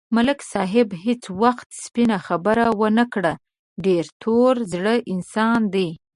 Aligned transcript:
ملک 0.15 0.39
صاحب 0.53 0.87
هېڅ 1.03 1.21
وخت 1.41 1.67
سپینه 1.83 2.17
خبره 2.27 2.65
و 2.79 2.81
نه 2.97 3.05
کړه، 3.13 3.33
ډېر 3.85 4.03
تور 4.21 4.53
زړی 4.73 4.97
انسان 5.13 5.59
دی. 5.73 5.87